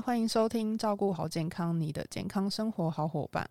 [0.00, 3.48] 欢迎收听《照顾好健康》，你的健康生活好伙伴。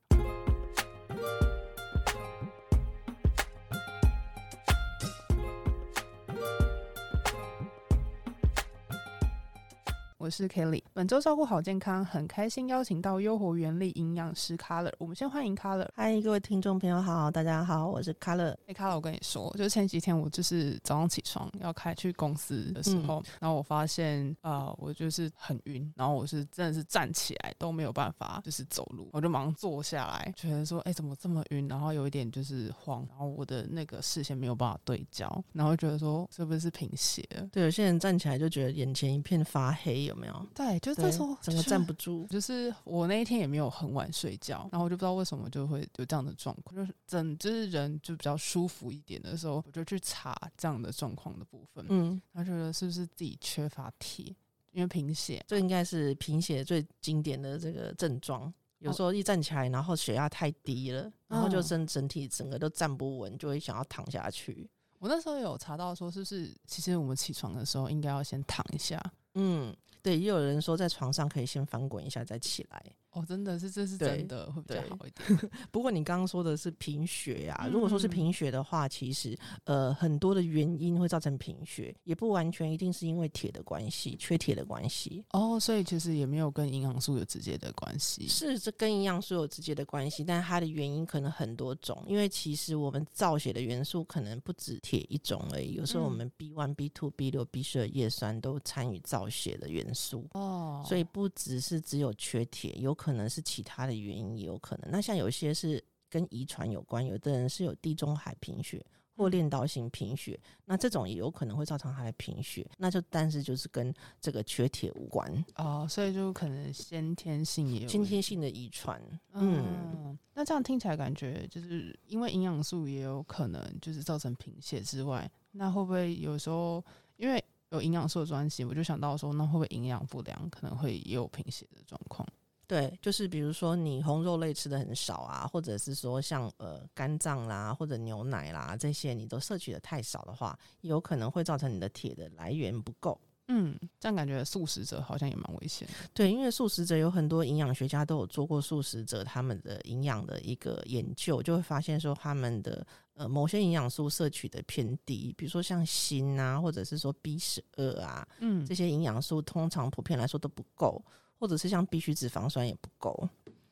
[10.28, 14.92] 我是 Kelly，本周照顾好健康，很开心邀请到优活原力营养师 Color。
[14.98, 15.88] 我们先欢迎 Color。
[15.96, 18.54] 嗨，各位听众朋友好，大家好，我是 Color。
[18.68, 31.70] 哎，Color，我跟你说，就是前几天我就是早上起床要开去公司的时候，然后我发现啊，我就是很晕，然后我是真的是站起来都没有办法，就是走路，我就马上坐下来，觉得说，哎，怎么这么晕？
[31.70, 37.24] 然后有一点就是慌，然后我的那个视线没有办法对焦，然后觉得说是不是贫血？
[37.50, 40.48] 对，有些人站起来就觉得眼前一片发黑，有没有？
[40.56, 42.26] 对，就是那时候整个站不住。
[42.30, 54.26] 就是我那一天也没有很晚睡觉，然后我就不知道为什么就会有这样的状况，就是整就是人就比较舒服一点的时候，我就去查这样的状况的部分，嗯，然后觉得是不是自己缺乏铁，
[54.72, 58.54] 因为贫血，这应该是贫血最经典的这个症状。
[58.80, 64.70] 有时候一站起来，然后血压太低了，然后就整整体整个都站不稳，就会想要躺下去。
[65.00, 69.04] 我那时候有查到说，是不是其实我们起床的时候应该要先躺一下？
[69.34, 69.76] 嗯，
[70.08, 72.82] 对，也有人说在床上可以先翻滚一下再起来。
[73.18, 75.52] 哦，真的是，这是真的会比较好一点。
[75.72, 85.26] 不过你刚刚说的是贫血呀，如果说是贫血的话，其实呃很多的原因会造成贫血，也不完全一定是因为铁的关系，缺铁的关系。
[85.32, 88.28] 哦，所以其实也没有跟营养素有直接的关系。
[88.28, 92.04] 是，这跟营养素有直接的关系，但它的原因可能很多种。
[92.06, 100.28] 因为其实我们造血的元素可能不止铁一种而已，有时候我们 B one、B two、B 六、B 十二叶酸都参与造血的元素。
[100.34, 103.07] 哦，所以不只是只有缺铁，有可。
[103.08, 104.92] 可能是其他的原因也有可能。
[104.92, 112.70] 那像有些是跟遗传有关，有的人是有地中海贫血或链导型贫血，那这种也有可能会造成他的贫血。
[112.78, 119.02] 那就但是就是跟这个缺铁无关哦，所以就可能先天性也有先天性的遗传。
[119.32, 126.84] 嗯，那这样听起来感觉就是因为营养素也有可能就是造成贫血之外，那会不会有时候
[127.16, 132.26] 因为有营养素的专辑，我就想到说，那会不会营养不良可能会也有贫血的状况？
[132.68, 143.18] 对，就是比如说你红肉类吃的很少啊，或者是说像呃肝脏啦或者牛奶啦这些你都摄取的太少的话，有可能会造成你的铁的来源不够。
[143.50, 145.94] 嗯，这样感觉素食者好像也蛮危险的。
[146.14, 161.02] 对，因为素食者有很多营养学家都有做过素食者他们的营养的一个研究，就会发现说他们的呃某些营养素摄取的偏低，比如说像锌啊，或者是说 B 十二啊，嗯，这些营养素通常普遍来说都不够。
[161.40, 163.30] 或者是像必需脂肪酸也不够。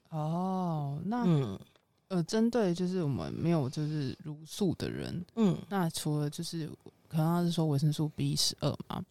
[0.09, 1.59] 哦，那嗯。
[2.07, 6.67] 呃，针对就是我们没有就是乳素的人，嗯，那除了就是
[7.07, 9.03] 可能他是说维生素 B 十二嘛，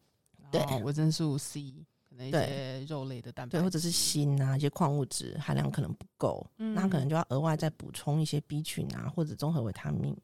[0.49, 1.75] 对，维生素 C
[2.09, 10.17] 可能一些肉类的蛋白，对，或者是锌啊一些矿物质含量可能不够，那可能就要额外再补充一些 B 群啊或者综合维他命。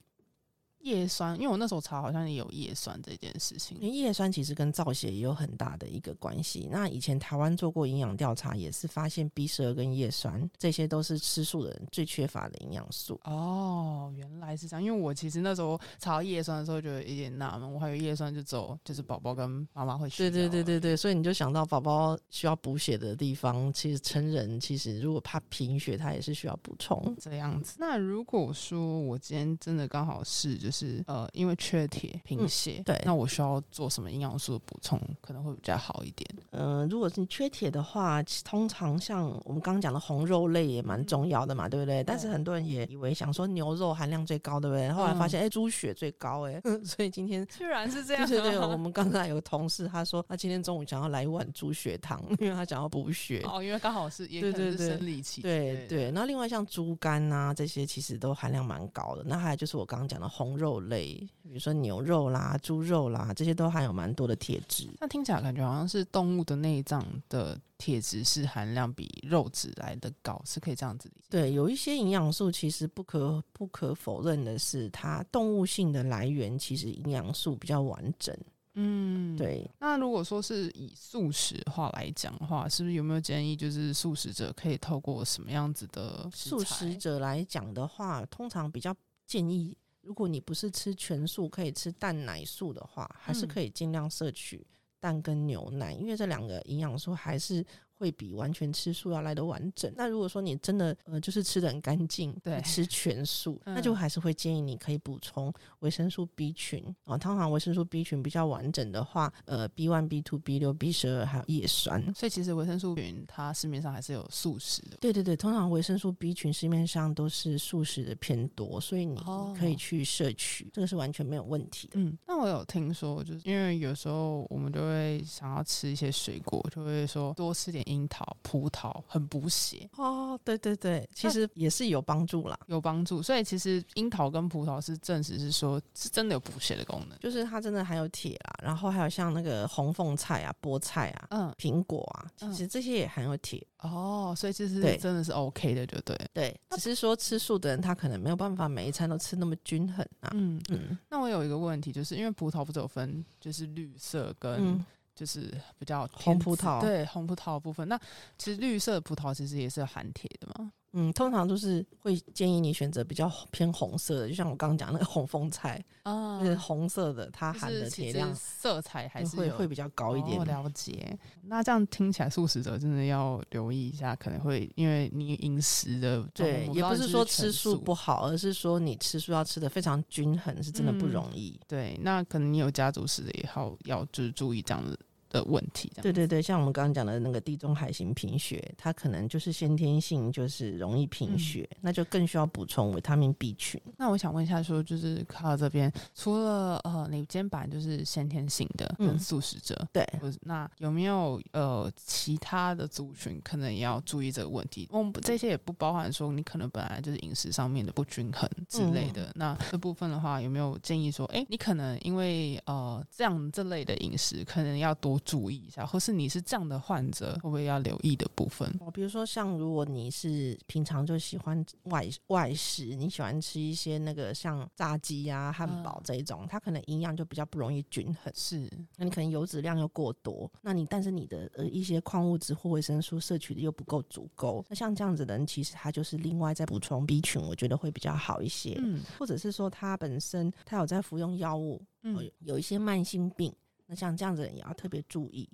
[0.82, 3.76] 叶酸，因为我那时候查好像也有叶酸这件事情。
[3.80, 6.68] 因为叶酸其实跟造血也有很大的一个关系。
[6.70, 13.20] 那以前台湾做过营养调查，也是发现 B 十二跟叶酸这些都是吃素的人最缺乏的营养素。
[13.24, 14.82] 哦，原来是这样。
[14.82, 17.70] 因为我其实那时候查到叶酸的时候，觉得有点纳闷。
[17.70, 20.30] 我还有叶酸就走，就是宝宝跟妈妈会需要。
[20.30, 27.76] 对对对对对，所以你就想到宝宝需要补血的地方，其实成人其实如果怕贫血，他也是需要补充这样子。
[27.78, 30.69] 那如果说我今天真的刚好是就。
[30.70, 36.31] 就是呃，因为缺铁贫血，对，那我需要做什么营养素的补充可能会比较好一点？
[36.53, 42.04] 嗯，如果是你缺铁的话，通常像我们刚刚讲的红肉类也蛮重要的嘛，对不对？
[42.04, 44.88] 但是很多人也以为想说牛肉含量最高，对不对？
[44.92, 48.25] 后来发现哎，猪血最高哎， 所以今天居然是这样。
[48.28, 55.42] 对对对，我们刚刚有个同事他说他今天中午想要来一碗猪血汤，因为他想要补血哦，因为刚好是也可能是生理期。
[55.42, 59.25] 对对，那另外像猪肝啊这些其实都含量蛮高的。
[59.26, 60.59] 那还有就是我刚刚讲的红。
[60.60, 64.88] 肉类，比如说牛肉啦、猪肉啦，这些都含有蛮多的铁质。
[65.00, 71.28] 那听起来感觉好像是动物的内脏的铁质是含量比肉质来的高，是可以这样子理解。
[71.30, 78.36] 对，有一些营养素其实不可不可否认的是，它动物性的来源其实营养素比较完整。
[78.74, 79.68] 嗯，对。
[79.80, 88.95] 那如果说是以素食化来讲的话，是不是有没有建议，就是素食者可以透过什么样子的素食者来讲的话，通常比较
[89.27, 89.77] 建议。
[90.02, 94.66] 如果你不是吃全素，可以吃蛋奶素的话，还是可以尽量摄取
[94.98, 97.64] 蛋跟牛奶，因为这两个营养素还是
[98.00, 99.92] 会比完全吃素要来的完整。
[99.94, 107.18] 那如果说你真的呃就是吃的很干净，对吃全素，嗯那就还是会建议你可以补充维生素 B 群啊。
[107.18, 112.02] 通常维生素 B 群比较完整的话，呃 B one、B two、B 六、B 十二还有叶酸。
[112.14, 114.96] 所以其实维生素群它市面上还是有素食的。
[114.98, 122.00] 对对对，通常维生素 B 群市面上都是素食的偏多，所以你哦可以去摄取，这个是完全没有问题的。
[122.00, 132.59] 嗯，那我有听说，就是因为有时候我们就会想要吃一些水果，就会说多吃点樱桃、葡萄，很补血，哦，对对对，其实也是有帮助啦。
[132.66, 133.22] 有帮助。
[133.22, 137.19] 所以其实樱桃跟葡萄是证实是说是真的有补血的功能。
[137.19, 143.66] 就是它真的含有铁啦，然后还有像那个红凤菜啊、菠菜啊、嗯，苹果啊，其嗯实这些也含有铁。
[143.78, 146.27] 哦，所以其实真的是 OK 的，就对了。
[146.33, 150.31] 对，只是说吃素的人他可能没有办法每一餐都吃那么均衡啊。
[150.34, 154.84] 嗯，嗯那我有一个问题，就是因为葡萄不是有分就是绿色跟嗯，
[155.20, 157.86] 就是比较红葡萄对红葡萄的部分。
[157.86, 158.00] 那
[158.38, 160.72] 其实绿色葡萄其实也是含铁的嘛。
[160.92, 170.44] 嗯，通常都是会建议你选择比较偏红色的，就像我刚刚讲那个红凤菜，啊就是红色的，它含的铁量色彩还是会会比较高一点哦。
[170.44, 181.56] 了解，那这样听起来，素食者真的要留意一下，可能会因为你饮食的，对也不是说吃素不不好，而是说你吃素要吃的非常均衡，是真的不嗯容易。
[181.68, 184.98] 对，那可能你有家族史的也好，要就是注意这样的
[185.30, 185.91] 的问题。
[186.03, 193.80] 对对对，像我们刚刚讲的那个地中海型贫血，它可能就是先天性就是容易贫嗯血，那就更需要补充维他命 B 群。
[193.97, 200.06] 那我想问一下，说就是卡尔这边，除了呃你肩膀就是先天性的素食者，对，
[200.42, 204.88] 那有没有呃其他的族群可能也要注意这个问题？
[204.91, 209.30] 我们这些也不包含说你可能本来就是饮食上面的不均衡之类的。
[209.36, 218.68] 那这部分的话，有没有建议说，哎、你可能因为呃这样这类的饮食，可能要多注意一下，或是你是这样的患者，会不会要留意的部分？
[218.80, 228.32] 哦，比如说像如果你是平常就喜欢外外食，你喜欢吃一些那个像炸鸡呀、汉堡嗯这一种，它可能营养就比较不容易均衡。
[228.34, 238.78] 是，那你可能油脂量又过多，那你但是你的呃一些矿物质或维生素摄取的又不够足够，那像这样子的人，其实他就是另外再补充 B 群，我觉得会比较好一些。
[238.82, 243.52] 嗯或者是说他本身他有在服用药物，嗯有有一些慢性病，
[243.91, 245.47] 那像这样子人也要特别注意。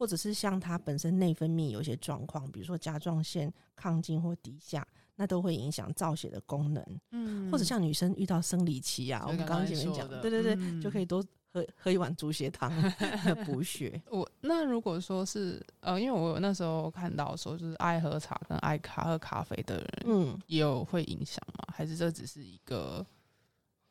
[0.00, 4.86] 或者是像他本身内分泌有一些状况，比如说甲状腺亢进或低下，
[5.16, 7.00] 那都会影响造血的功能。
[7.10, 11.20] 嗯或者像女生遇到生理期啊，我们刚刚前面讲，的对对对，嗯就可以多
[11.52, 12.70] 喝喝一碗猪血汤
[13.44, 14.00] 补血。
[14.08, 21.74] 我那如果说是呃，因为我那时候看到说，就是爱喝茶跟爱咖喝咖啡的人，嗯也有会影响吗？
[21.74, 23.04] 还是这只是一个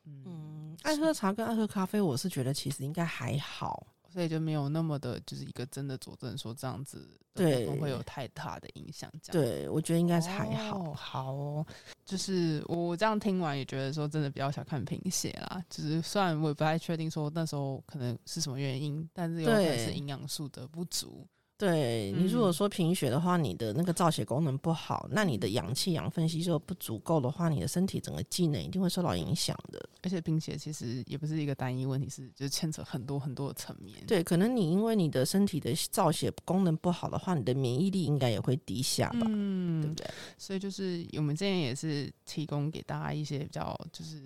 [0.06, 0.47] 嗯，嗯，
[0.82, 3.86] 爱喝茶跟爱喝咖啡，我是觉得其实应该还好。
[4.10, 9.12] 所以就没有那么的，就是一个真的佐证说这样子对不会有太大的影响。
[9.22, 10.78] 这样对，我觉得应该是还好。
[10.78, 11.66] 哦好哦，
[12.06, 15.62] 就是我这样听完也觉得说，真的比较小看贫血啦。
[15.68, 21.26] 就是虽然我也不太确定说那时候可能是什么原因，但是有可能是营养素的不足。
[21.58, 29.88] 对你如果嗯说贫血的话，你的那个造血功能不好，那你的氧气、养分吸收不足够的话，你的身体整个机能一定会受到影响的。
[30.04, 33.98] 而且贫血其实也不是一个单一问题，是就是牵扯很多很多的层面。
[34.06, 40.10] 对，可能你因为你的身体的造血功能不好的话，你的免疫力应该也会低下吧，嗯对嗯不，对？
[40.38, 44.22] 所以就是我们之前也是提供给大家一些比较就是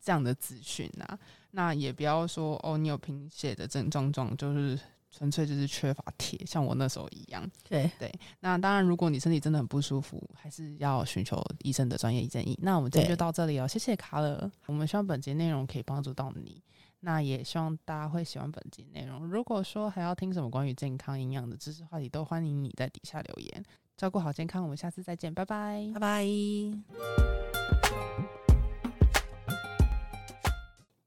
[0.00, 1.18] 这样的资讯啊，
[1.50, 4.78] 那也不要说哦，你有贫血的症状状，就是
[5.10, 7.48] 纯粹就是缺乏铁，像我那时候一样。
[7.68, 12.58] 对对，那当然，如果你身体真的很不舒服，还是要寻求医生的专业建议。
[12.62, 14.50] 那我们今天就到这里哦，谢谢卡尔。
[14.66, 16.62] 我们希望本节内容可以帮助到你，
[17.00, 19.26] 那也希望大家会喜欢本节内容。
[19.26, 23.64] 如果说还要听什么关于健康营养的知识话题，都欢迎你在底下留言。
[23.96, 26.26] 照顾好健康，我们下次再见，拜拜拜拜。